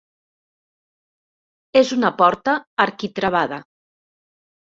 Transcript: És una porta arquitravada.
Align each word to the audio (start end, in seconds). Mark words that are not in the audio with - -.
És 1.81 1.91
una 1.97 2.11
porta 2.23 2.57
arquitravada. 2.87 3.61